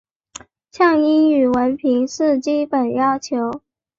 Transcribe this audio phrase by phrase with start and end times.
[0.71, 3.61] 像英语文凭是基本要求。